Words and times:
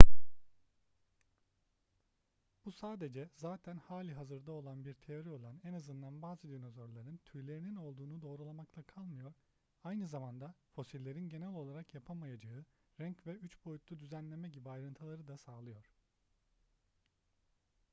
bu 2.65 2.71
sadece 2.71 3.29
zaten 3.35 3.77
hali 3.77 4.13
hazırda 4.13 4.51
olan 4.51 4.85
bir 4.85 4.93
teori 4.93 5.29
olan 5.29 5.61
en 5.63 5.73
azından 5.73 6.21
bazı 6.21 6.49
dinozorların 6.49 7.17
tüylerinin 7.25 7.75
olduğunu 7.75 8.21
doğrulamakla 8.21 8.83
kalmıyor 8.83 9.33
aynı 9.83 10.07
zamanda 10.07 10.53
fosillerin 10.75 11.29
genel 11.29 11.47
olarak 11.53 11.93
yapamayacağı 11.93 12.65
renk 12.99 13.27
ve 13.27 13.31
üç 13.31 13.65
boyutlu 13.65 13.99
düzenleme 13.99 14.49
gibi 14.49 14.69
ayrıntıları 14.69 15.27
da 15.27 15.37
sağlıyor 15.37 15.91